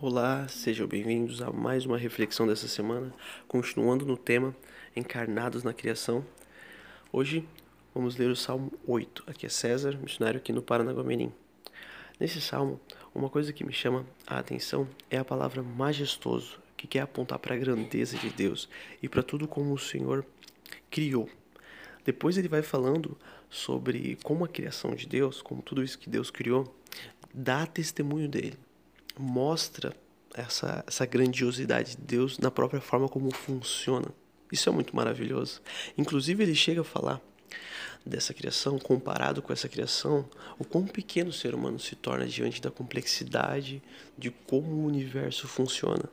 [0.00, 3.12] Olá, sejam bem-vindos a mais uma reflexão dessa semana,
[3.48, 4.54] continuando no tema
[4.94, 6.24] Encarnados na Criação.
[7.12, 7.44] Hoje
[7.92, 9.24] vamos ler o Salmo 8.
[9.26, 11.32] Aqui é César, missionário aqui no Paranaguamirim.
[12.20, 12.80] Nesse salmo,
[13.12, 17.56] uma coisa que me chama a atenção é a palavra majestoso, que quer apontar para
[17.56, 18.68] a grandeza de Deus
[19.02, 20.24] e para tudo como o Senhor
[20.88, 21.28] criou.
[22.04, 23.18] Depois ele vai falando
[23.50, 26.72] sobre como a criação de Deus, como tudo isso que Deus criou,
[27.34, 28.56] dá testemunho dele
[29.18, 29.94] mostra
[30.34, 34.08] essa, essa grandiosidade de Deus na própria forma como funciona.
[34.50, 35.60] Isso é muito maravilhoso.
[35.96, 37.20] Inclusive, ele chega a falar
[38.04, 42.60] dessa criação, comparado com essa criação, o quão pequeno o ser humano se torna diante
[42.60, 43.82] da complexidade
[44.16, 46.04] de como o universo funciona.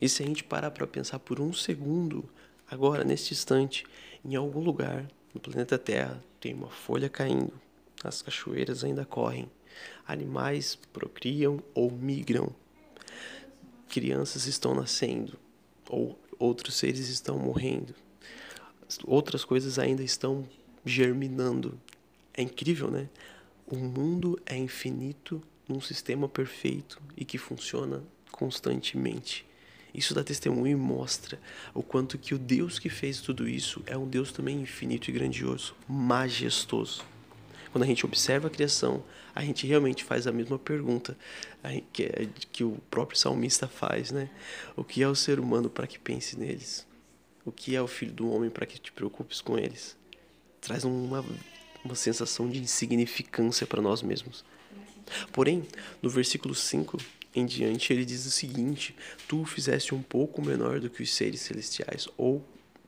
[0.00, 2.28] E se a gente parar para pensar por um segundo,
[2.70, 3.84] agora, neste instante,
[4.24, 7.52] em algum lugar no planeta Terra, tem uma folha caindo,
[8.04, 9.50] as cachoeiras ainda correm,
[10.06, 12.54] animais procriam ou migram,
[13.88, 15.38] crianças estão nascendo
[15.88, 17.94] ou outros seres estão morrendo,
[19.04, 20.46] outras coisas ainda estão
[20.84, 21.78] germinando.
[22.34, 23.08] É incrível, né?
[23.66, 29.46] O mundo é infinito num sistema perfeito e que funciona constantemente.
[29.94, 31.38] Isso dá testemunho e mostra
[31.74, 35.12] o quanto que o Deus que fez tudo isso é um Deus também infinito e
[35.12, 37.04] grandioso, majestoso.
[37.72, 39.02] Quando a gente observa a criação,
[39.34, 41.16] a gente realmente faz a mesma pergunta
[41.92, 44.28] que, é, que o próprio salmista faz, né?
[44.76, 46.86] O que é o ser humano para que pense neles?
[47.44, 49.96] O que é o filho do homem para que te preocupes com eles?
[50.60, 51.24] Traz uma,
[51.82, 54.44] uma sensação de insignificância para nós mesmos.
[55.32, 55.66] Porém,
[56.02, 56.98] no versículo 5
[57.34, 58.94] em diante, ele diz o seguinte:
[59.26, 62.44] Tu fizeste um pouco menor do que os seres celestiais, ou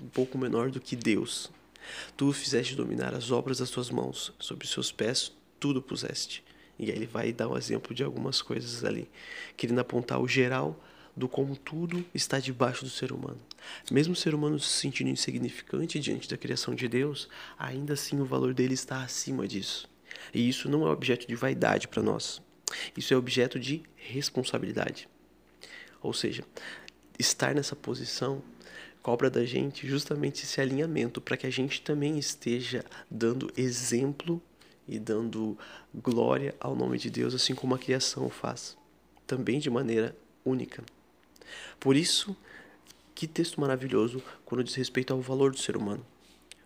[0.00, 1.50] um pouco menor do que Deus.
[2.16, 6.44] Tu fizeste dominar as obras das tuas mãos, sobre os seus pés tudo puseste.
[6.78, 9.10] E aí ele vai dar um exemplo de algumas coisas ali,
[9.56, 10.78] querendo apontar o geral
[11.16, 13.40] do como tudo está debaixo do ser humano.
[13.90, 18.24] Mesmo o ser humano se sentindo insignificante diante da criação de Deus, ainda assim o
[18.24, 19.88] valor dele está acima disso.
[20.32, 22.40] E isso não é objeto de vaidade para nós.
[22.96, 25.08] Isso é objeto de responsabilidade.
[26.00, 26.44] Ou seja,
[27.18, 28.42] estar nessa posição
[29.08, 34.38] cobra da gente justamente esse alinhamento para que a gente também esteja dando exemplo
[34.86, 35.56] e dando
[35.94, 38.76] glória ao nome de Deus, assim como a criação faz,
[39.26, 40.14] também de maneira
[40.44, 40.84] única.
[41.80, 42.36] Por isso,
[43.14, 46.04] que texto maravilhoso quando diz respeito ao valor do ser humano.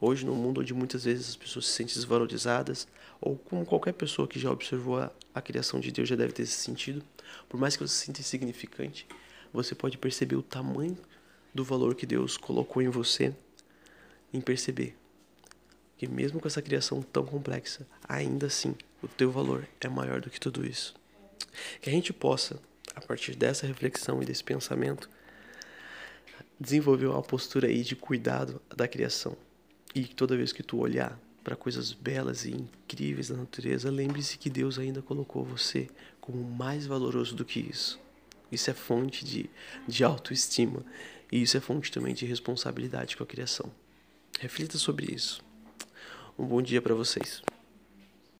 [0.00, 2.88] Hoje, no mundo onde muitas vezes as pessoas se sentem desvalorizadas,
[3.20, 6.42] ou como qualquer pessoa que já observou a, a criação de Deus já deve ter
[6.42, 7.00] esse sentido,
[7.48, 9.06] por mais que você se sinta insignificante,
[9.52, 10.98] você pode perceber o tamanho
[11.54, 13.34] do valor que Deus colocou em você,
[14.32, 14.96] em perceber
[15.96, 20.30] que mesmo com essa criação tão complexa, ainda assim o teu valor é maior do
[20.30, 20.94] que tudo isso.
[21.80, 22.60] Que a gente possa,
[22.94, 25.08] a partir dessa reflexão e desse pensamento,
[26.58, 29.36] desenvolver uma postura aí de cuidado da criação.
[29.94, 34.38] E que toda vez que tu olhar para coisas belas e incríveis da natureza, lembre-se
[34.38, 35.88] que Deus ainda colocou você
[36.20, 38.00] como mais valoroso do que isso.
[38.54, 39.50] Isso é fonte de,
[39.86, 40.84] de autoestima
[41.30, 43.70] e isso é fonte também de responsabilidade com a criação.
[44.38, 45.42] Reflita sobre isso.
[46.38, 47.42] Um bom dia para vocês.